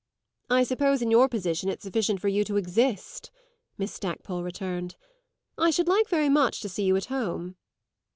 "I 0.49 0.63
suppose 0.63 1.03
in 1.03 1.11
your 1.11 1.29
position 1.29 1.69
it's 1.69 1.83
sufficient 1.83 2.19
for 2.21 2.27
you 2.27 2.43
to 2.45 2.57
exist!" 2.57 3.29
Miss 3.77 3.93
Stackpole 3.93 4.41
returned. 4.41 4.95
"I 5.59 5.69
should 5.69 5.87
like 5.87 6.07
very 6.07 6.27
much 6.27 6.59
to 6.61 6.69
see 6.69 6.85
you 6.85 6.95
at 6.97 7.05
home." 7.05 7.55